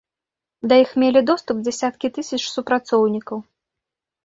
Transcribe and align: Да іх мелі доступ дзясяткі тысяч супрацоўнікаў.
Да 0.71 0.77
іх 0.83 0.89
мелі 1.03 1.21
доступ 1.31 1.57
дзясяткі 1.67 2.13
тысяч 2.17 2.41
супрацоўнікаў. 2.55 3.37